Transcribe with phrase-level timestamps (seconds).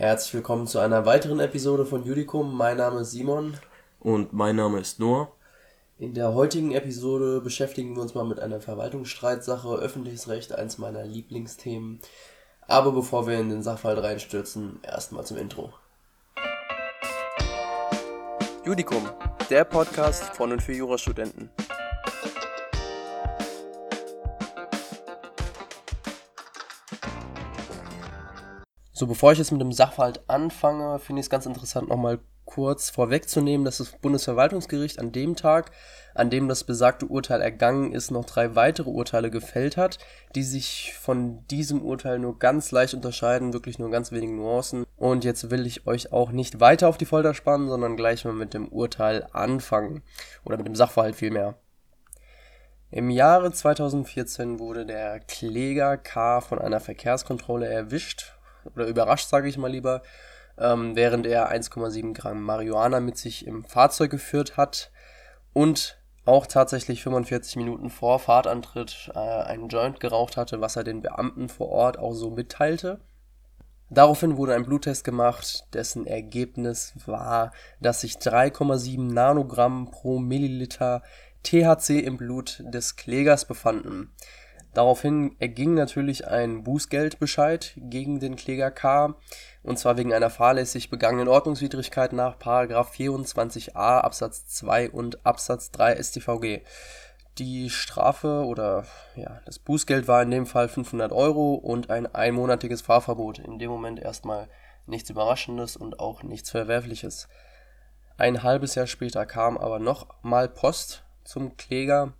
[0.00, 2.56] Herzlich willkommen zu einer weiteren Episode von Judicum.
[2.56, 3.58] Mein Name ist Simon.
[3.98, 5.30] Und mein Name ist Noah.
[5.98, 11.04] In der heutigen Episode beschäftigen wir uns mal mit einer Verwaltungsstreitsache, öffentliches Recht, eins meiner
[11.04, 12.00] Lieblingsthemen.
[12.66, 15.70] Aber bevor wir in den Sachverhalt reinstürzen, erstmal zum Intro.
[18.64, 19.06] Judicum,
[19.50, 21.50] der Podcast von und für Jurastudenten.
[29.00, 32.90] So, bevor ich jetzt mit dem Sachverhalt anfange, finde ich es ganz interessant, nochmal kurz
[32.90, 35.70] vorwegzunehmen, dass das Bundesverwaltungsgericht an dem Tag,
[36.14, 39.96] an dem das besagte Urteil ergangen ist, noch drei weitere Urteile gefällt hat,
[40.34, 44.84] die sich von diesem Urteil nur ganz leicht unterscheiden, wirklich nur ganz wenige Nuancen.
[44.98, 48.34] Und jetzt will ich euch auch nicht weiter auf die Folter spannen, sondern gleich mal
[48.34, 50.02] mit dem Urteil anfangen.
[50.44, 51.54] Oder mit dem Sachverhalt vielmehr.
[52.90, 58.34] Im Jahre 2014 wurde der Kläger K von einer Verkehrskontrolle erwischt
[58.74, 60.02] oder überrascht, sage ich mal lieber,
[60.58, 64.90] ähm, während er 1,7 Gramm Marihuana mit sich im Fahrzeug geführt hat
[65.52, 71.00] und auch tatsächlich 45 Minuten vor Fahrtantritt äh, einen Joint geraucht hatte, was er den
[71.00, 73.00] Beamten vor Ort auch so mitteilte.
[73.88, 81.02] Daraufhin wurde ein Bluttest gemacht, dessen Ergebnis war, dass sich 3,7 Nanogramm pro Milliliter
[81.42, 84.12] THC im Blut des Klägers befanden.
[84.72, 89.14] Daraufhin erging natürlich ein Bußgeldbescheid gegen den Kläger K.
[89.62, 96.62] Und zwar wegen einer fahrlässig begangenen Ordnungswidrigkeit nach 24a Absatz 2 und Absatz 3 StVG.
[97.38, 98.84] Die Strafe oder
[99.16, 103.38] ja, das Bußgeld war in dem Fall 500 Euro und ein einmonatiges Fahrverbot.
[103.40, 104.48] In dem Moment erstmal
[104.86, 107.28] nichts Überraschendes und auch nichts Verwerfliches.
[108.18, 112.12] Ein halbes Jahr später kam aber noch mal Post zum Kläger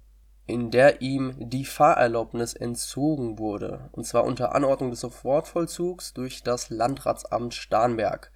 [0.50, 6.70] in der ihm die Fahrerlaubnis entzogen wurde, und zwar unter Anordnung des Sofortvollzugs durch das
[6.70, 8.30] Landratsamt Starnberg.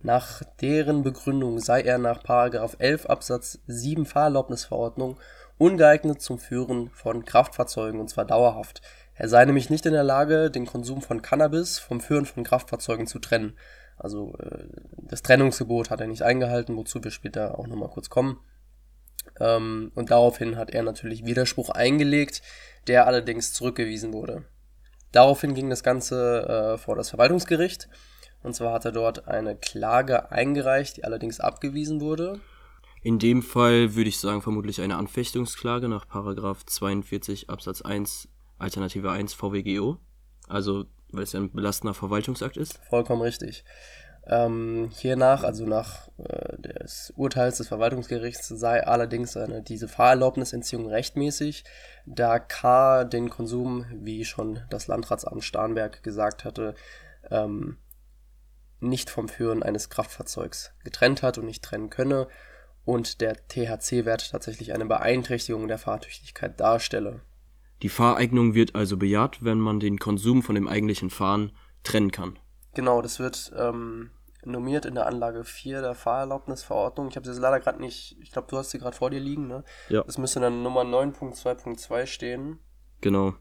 [0.00, 5.18] Nach deren Begründung sei er nach 11 Absatz 7 Fahrerlaubnisverordnung
[5.58, 8.80] ungeeignet zum Führen von Kraftfahrzeugen, und zwar dauerhaft.
[9.14, 13.08] Er sei nämlich nicht in der Lage, den Konsum von Cannabis vom Führen von Kraftfahrzeugen
[13.08, 13.56] zu trennen.
[13.96, 14.66] Also äh,
[15.02, 18.38] das Trennungsgebot hat er nicht eingehalten, wozu wir später auch nochmal kurz kommen.
[19.40, 22.42] Ähm, und daraufhin hat er natürlich Widerspruch eingelegt,
[22.86, 24.44] der allerdings zurückgewiesen wurde.
[25.12, 27.88] Daraufhin ging das Ganze äh, vor das Verwaltungsgericht.
[28.42, 32.40] Und zwar hat er dort eine Klage eingereicht, die allerdings abgewiesen wurde.
[33.02, 38.28] In dem Fall würde ich sagen, vermutlich eine Anfechtungsklage nach Paragraph 42 Absatz 1
[38.58, 39.98] Alternative 1 VWGO.
[40.48, 42.78] Also, weil es ja ein belastender Verwaltungsakt ist.
[42.88, 43.64] Vollkommen richtig.
[44.30, 51.64] Ähm, hiernach, also nach äh, des Urteils des Verwaltungsgerichts, sei allerdings eine, diese Fahrerlaubnisentziehung rechtmäßig,
[52.04, 53.04] da K.
[53.04, 56.74] den Konsum, wie schon das Landratsamt Starnberg gesagt hatte,
[57.30, 57.78] ähm,
[58.80, 62.28] nicht vom Führen eines Kraftfahrzeugs getrennt hat und nicht trennen könne
[62.84, 67.20] und der THC-Wert tatsächlich eine Beeinträchtigung der Fahrtüchtigkeit darstelle.
[67.82, 71.52] Die Fahreignung wird also bejaht, wenn man den Konsum von dem eigentlichen Fahren
[71.82, 72.38] trennen kann.
[72.74, 74.10] Genau, das wird ähm,
[74.44, 77.08] normiert in der Anlage 4 der Fahrerlaubnisverordnung.
[77.08, 79.20] Ich habe sie jetzt leider gerade nicht, ich glaube, du hast sie gerade vor dir
[79.20, 79.64] liegen, ne?
[79.88, 80.02] Ja.
[80.02, 82.58] Das müsste dann Nummer 9.2.2 stehen.
[83.00, 83.34] Genau.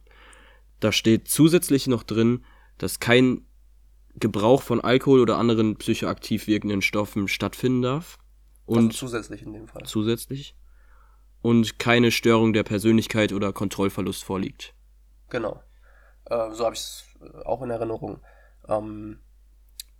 [0.79, 2.45] Da steht zusätzlich noch drin,
[2.77, 3.45] dass kein
[4.15, 8.17] Gebrauch von Alkohol oder anderen psychoaktiv wirkenden Stoffen stattfinden darf.
[8.65, 9.83] Und also zusätzlich in dem Fall.
[9.85, 10.55] Zusätzlich.
[11.41, 14.73] Und keine Störung der Persönlichkeit oder Kontrollverlust vorliegt.
[15.29, 15.61] Genau.
[16.25, 18.19] Äh, so habe ich es äh, auch in Erinnerung.
[18.67, 19.19] Ähm,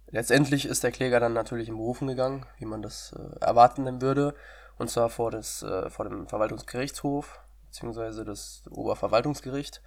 [0.10, 4.34] Letztendlich ist der Kläger dann natürlich in Berufen gegangen, wie man das äh, erwarten würde,
[4.78, 9.82] und zwar vor, das, äh, vor dem Verwaltungsgerichtshof beziehungsweise das Oberverwaltungsgericht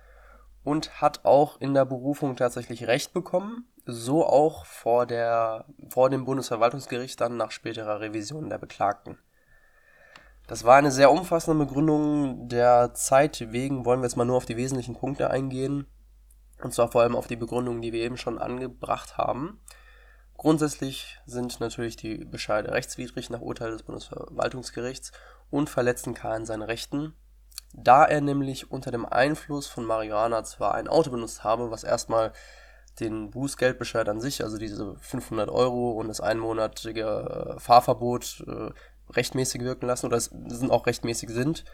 [0.63, 6.25] und hat auch in der Berufung tatsächlich Recht bekommen, so auch vor, der, vor dem
[6.25, 9.19] Bundesverwaltungsgericht dann nach späterer Revision der Beklagten.
[10.47, 12.49] Das war eine sehr umfassende Begründung.
[12.49, 15.87] Der Zeit wegen wollen wir jetzt mal nur auf die wesentlichen Punkte eingehen.
[16.63, 19.61] Und zwar vor allem auf die Begründungen, die wir eben schon angebracht haben.
[20.41, 25.13] Grundsätzlich sind natürlich die Bescheide rechtswidrig nach Urteil des Bundesverwaltungsgerichts
[25.51, 26.47] und verletzen K.
[26.47, 27.13] seine Rechten,
[27.75, 32.33] da er nämlich unter dem Einfluss von Marihuana zwar ein Auto benutzt habe, was erstmal
[33.01, 38.71] den Bußgeldbescheid an sich, also diese 500 Euro und das einmonatige äh, Fahrverbot äh,
[39.13, 41.67] rechtmäßig wirken lassen oder es sind auch rechtmäßig sind.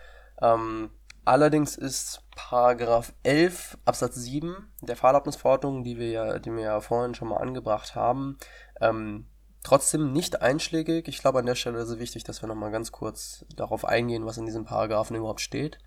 [0.43, 0.91] Ähm,
[1.27, 7.17] Allerdings ist Paragraph 11 Absatz 7 der Fahrerlaubnisverordnung, die wir ja, die wir ja vorhin
[7.17, 8.39] schon mal angebracht haben,
[8.81, 9.27] ähm,
[9.65, 11.09] trotzdem nicht einschlägig.
[11.09, 14.25] Ich glaube, an der Stelle ist es wichtig, dass wir nochmal ganz kurz darauf eingehen,
[14.25, 15.79] was in diesem Paragraphen überhaupt steht.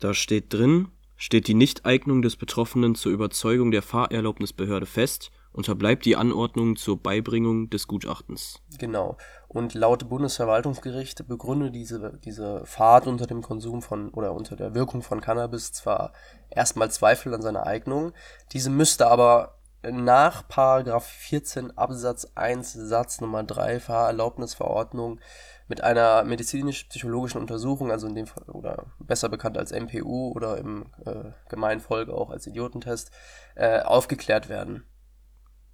[0.00, 6.14] Da steht drin, steht die Nichteignung des Betroffenen zur Überzeugung der Fahrerlaubnisbehörde fest unterbleibt die
[6.14, 8.62] Anordnung zur Beibringung des Gutachtens.
[8.78, 9.16] Genau.
[9.48, 15.02] Und laut Bundesverwaltungsgericht begründet diese, diese Fahrt unter dem Konsum von oder unter der Wirkung
[15.02, 16.12] von Cannabis zwar
[16.48, 18.12] erstmal Zweifel an seiner Eignung,
[18.52, 25.18] diese müsste aber nach Paragraph 14 Absatz 1 Satz Nummer 3 Fahrerlaubnisverordnung
[25.66, 30.86] mit einer medizinisch-psychologischen Untersuchung, also in dem Fall, oder besser bekannt als MPU oder im
[31.04, 33.10] äh, Gemeinfolge auch als Idiotentest,
[33.56, 34.84] äh, aufgeklärt werden.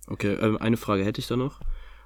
[0.08, 1.60] Okay, äh, eine Frage hätte ich da noch.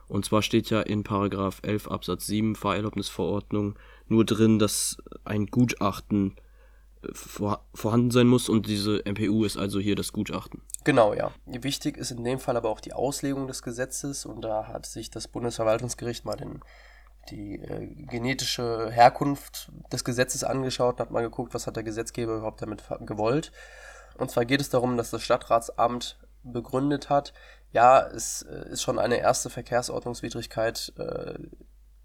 [0.09, 6.37] Und zwar steht ja in Paragraph 11 Absatz 7 Fahrerlaubnisverordnung nur drin, dass ein Gutachten
[7.03, 10.63] äh, vor, vorhanden sein muss und diese MPU ist also hier das Gutachten.
[10.85, 11.31] Genau, ja.
[11.45, 15.11] Wichtig ist in dem Fall aber auch die Auslegung des Gesetzes und da hat sich
[15.11, 16.61] das Bundesverwaltungsgericht mal den,
[17.31, 22.37] die äh, genetische Herkunft des Gesetzes angeschaut und hat mal geguckt, was hat der Gesetzgeber
[22.37, 23.53] überhaupt damit gewollt.
[24.17, 27.33] Und zwar geht es darum, dass das Stadtratsamt begründet hat,
[27.73, 31.35] ja, es äh, ist schon eine erste Verkehrsordnungswidrigkeit äh,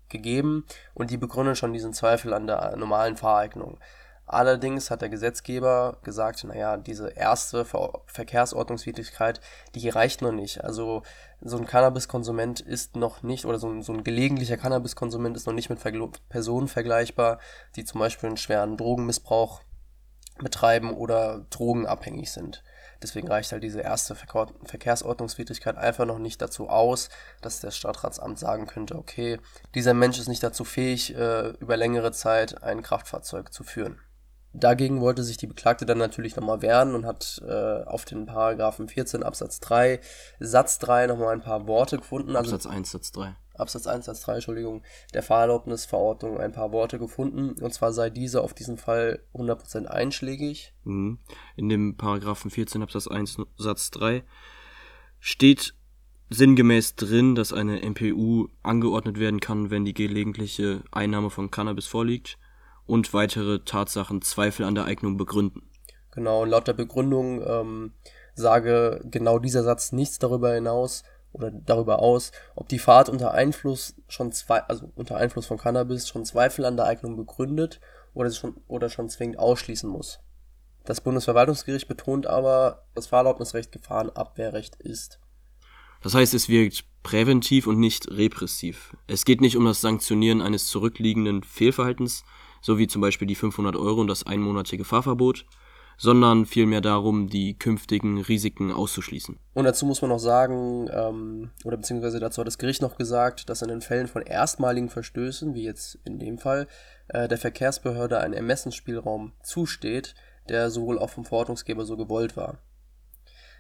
[0.10, 3.80] gegeben und die begründen schon diesen Zweifel an der normalen Fahreignung.
[4.25, 9.42] Allerdings hat der Gesetzgeber gesagt, naja, diese erste Ver Verkehrsordnungswidrigkeit,
[9.75, 10.63] die reicht noch nicht.
[10.63, 11.04] Also
[11.42, 15.54] so ein Cannabiskonsument ist noch nicht, oder so ein, so ein gelegentlicher Cannabiskonsument ist noch
[15.54, 17.39] nicht mit Vergl Personen vergleichbar,
[17.75, 19.62] die zum Beispiel einen schweren Drogenmissbrauch
[20.39, 22.63] betreiben oder drogenabhängig sind.
[23.03, 27.09] Deswegen reicht halt diese erste Verkehr Verkehrsordnungswidrigkeit einfach noch nicht dazu aus,
[27.41, 29.39] dass das Stadtratsamt sagen könnte, okay,
[29.75, 34.00] dieser Mensch ist nicht dazu fähig, äh, über längere Zeit ein Kraftfahrzeug zu führen.
[34.53, 38.88] Dagegen wollte sich die Beklagte dann natürlich nochmal wehren und hat äh, auf den Paragraphen
[38.88, 39.99] 14 Absatz 3
[40.39, 42.35] Satz 3 nochmal ein paar Worte gefunden.
[42.35, 43.35] Also Absatz 1 Satz 3.
[43.55, 44.83] Absatz 1 Satz 3, Entschuldigung,
[45.13, 47.55] der Fahrerlaubnisverordnung ein paar Worte gefunden.
[47.61, 50.73] Und zwar sei diese auf diesen Fall 100% einschlägig.
[50.83, 51.19] Mhm.
[51.55, 54.23] In dem Paragraphen 14 Absatz 1 Satz 3
[55.19, 55.75] steht
[56.29, 62.38] sinngemäß drin, dass eine MPU angeordnet werden kann, wenn die gelegentliche Einnahme von Cannabis vorliegt
[62.85, 65.69] und weitere Tatsachen Zweifel an der Eignung begründen.
[66.11, 67.94] Genau, laut der Begründung ähm,
[68.35, 71.03] sage genau dieser Satz nichts darüber hinaus
[71.33, 76.07] oder darüber aus, ob die Fahrt unter Einfluss schon zwei, also unter Einfluss von Cannabis
[76.07, 77.81] schon Zweifel an der Eignung begründet
[78.13, 80.19] oder schon oder schon zwingend ausschließen muss.
[80.85, 85.19] Das Bundesverwaltungsgericht betont aber, dass Fahrerlaubnisrecht Gefahrenabwehrrecht ist.
[86.01, 88.95] Das heißt, es wirkt präventiv und nicht repressiv.
[89.07, 92.24] Es geht nicht um das Sanktionieren eines zurückliegenden Fehlverhaltens,
[92.62, 95.45] so wie zum Beispiel die 500 Euro und das einmonatige Fahrverbot,
[95.98, 99.40] sondern vielmehr darum, die künftigen Risiken auszuschließen.
[99.54, 103.50] Und dazu muss man noch sagen, ähm, oder beziehungsweise dazu hat das Gericht noch gesagt,
[103.50, 106.68] dass in den Fällen von erstmaligen Verstößen, wie jetzt in dem Fall,
[107.07, 110.16] äh, der Verkehrsbehörde ein Ermessensspielraum zusteht,
[110.50, 112.57] der sowohl auch vom Verordnungsgeber so gewollt war.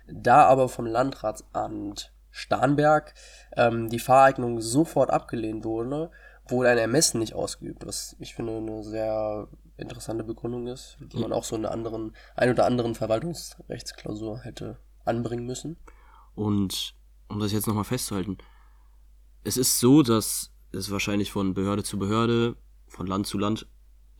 [0.07, 3.13] Da aber vom Landratsamt Starnberg
[3.55, 6.09] ähm, die Fahreignung sofort abgelehnt wurde,
[6.47, 9.47] wurde ein Ermessen nicht ausgeübt, was ich finde eine sehr
[9.77, 14.77] interessante Begründung ist, die man auch so in einer anderen, ein oder anderen Verwaltungsrechtsklausur hätte
[15.05, 15.77] anbringen müssen.
[16.35, 16.95] Und
[17.27, 18.37] um das jetzt nochmal festzuhalten,
[19.43, 22.55] es ist so, dass es wahrscheinlich von Behörde zu Behörde,
[22.87, 23.67] von Land zu Land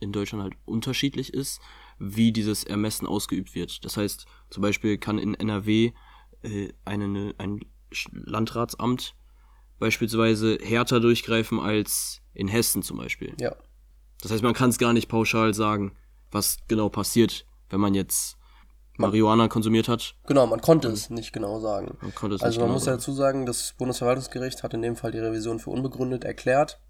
[0.00, 1.60] in Deutschland halt unterschiedlich ist,
[1.98, 3.84] wie dieses Ermessen ausgeübt wird.
[3.84, 5.92] Das heißt, zum Beispiel kann in NRW
[6.42, 7.60] äh, eine, ein
[8.12, 9.14] Landratsamt
[9.84, 13.34] beispielsweise härter durchgreifen als in Hessen zum Beispiel.
[13.38, 13.54] Ja.
[14.22, 15.92] Das heißt, man kann es gar nicht pauschal sagen,
[16.30, 18.38] was genau passiert, wenn man jetzt
[18.96, 20.14] Marihuana konsumiert hat.
[20.26, 21.98] Genau, man konnte es nicht genau sagen.
[22.00, 24.80] Man konnte es also nicht man genau muss ja dazu sagen, das Bundesverwaltungsgericht hat in
[24.80, 26.80] dem Fall die Revision für unbegründet erklärt.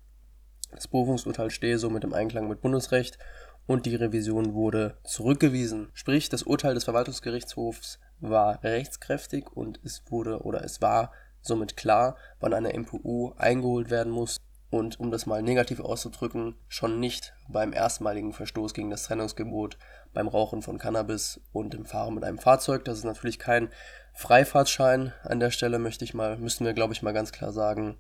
[0.71, 3.18] Das Berufungsurteil stehe somit im Einklang mit Bundesrecht
[3.66, 5.90] und die Revision wurde zurückgewiesen.
[5.95, 11.11] Sprich, das Urteil des Verwaltungsgerichtshofs war rechtskräftig und es wurde oder es war
[11.44, 14.38] somit klar, wann eine MPU eingeholt werden muss
[14.70, 19.78] und um das mal negativ auszudrücken, schon nicht beim erstmaligen Verstoß gegen das Trennungsgebot,
[20.12, 22.84] beim Rauchen von Cannabis und im Fahren mit einem Fahrzeug.
[22.84, 23.68] Das ist natürlich kein
[24.14, 27.98] Freifahrtschein an der Stelle, möchte ich mal, müssen wir glaube ich mal ganz klar sagen,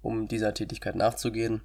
[0.00, 1.62] um dieser Tätigkeit nachzugehen.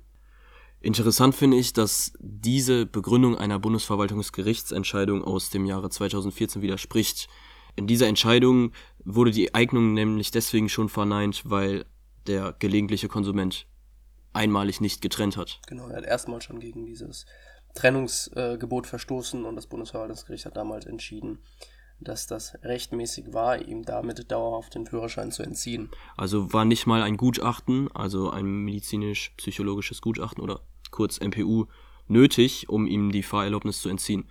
[0.82, 7.28] Interessant finde ich, dass diese Begründung einer Bundesverwaltungsgerichtsentscheidung aus dem Jahre 2014 widerspricht.
[7.80, 8.74] In dieser Entscheidung
[9.06, 11.86] wurde die Eignung nämlich deswegen schon verneint, weil
[12.28, 13.68] der gelegentliche Konsument
[14.34, 15.62] einmalig nicht getrennt hat.
[15.66, 17.26] Genau, er hat erstmal schon gegen dieses
[17.76, 21.40] Trennungsgebot verstoßen und das Bundesverwaltungsgericht hat damals entschieden,
[22.02, 25.90] dass das rechtmäßig war, ihm damit dauerhaft den Führerschein zu entziehen.
[26.18, 30.60] Also war nicht mal ein Gutachten, also ein medizinisch-psychologisches Gutachten oder
[30.92, 31.68] kurz MPU,
[32.08, 34.28] nötig, um ihm die Fahrerlaubnis zu entziehen.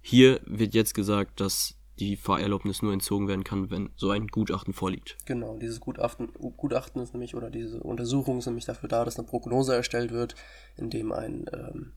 [0.00, 4.72] Hier wird jetzt gesagt, dass die Fahrerlaubnis nur entzogen werden kann, wenn so ein Gutachten
[4.72, 5.16] vorliegt.
[5.26, 9.28] Genau, dieses Gutachten, Gutachten ist nämlich, oder diese Untersuchung ist nämlich dafür da, dass eine
[9.28, 10.34] Prognose erstellt wird,
[10.76, 11.92] in dem ein ähm,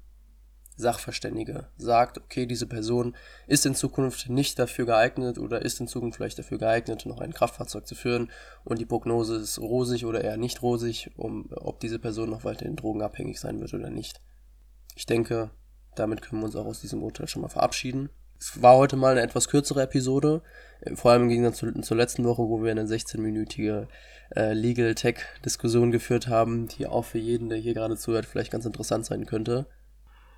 [0.77, 3.15] Sachverständige sagt, okay, diese Person
[3.47, 7.33] ist in Zukunft nicht dafür geeignet oder ist in Zukunft vielleicht dafür geeignet, noch ein
[7.33, 8.29] Kraftfahrzeug zu führen
[8.63, 12.75] und die Prognose ist rosig oder eher nicht rosig, um, ob diese Person noch weiterhin
[12.75, 14.21] drogenabhängig sein wird oder nicht.
[14.95, 15.49] Ich denke,
[15.95, 18.09] damit können wir uns auch aus diesem Urteil schon mal verabschieden.
[18.39, 20.41] Es war heute mal eine etwas kürzere Episode,
[20.81, 23.87] äh, vor allem im Gegensatz zu, zur letzten Woche, wo wir eine 16-minütige
[24.35, 28.65] äh, Legal Tech-Diskussion geführt haben, die auch für jeden, der hier gerade zuhört, vielleicht ganz
[28.65, 29.65] interessant sein könnte.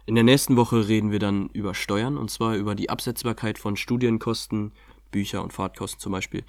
[0.06, 3.76] In der nächsten Woche reden wir dann über Steuern und zwar über die Absetzbarkeit von
[3.76, 4.74] Studienkosten,
[5.12, 6.44] Bücher und Fahrtkosten zum Beispiel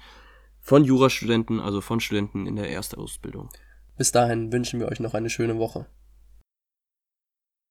[0.59, 3.49] von Jurastudenten, also von Studenten in der Erstausbildung.
[3.97, 5.85] Bis dahin wünschen wir euch noch eine schöne Woche.